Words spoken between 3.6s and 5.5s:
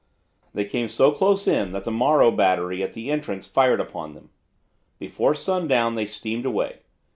upon them. Before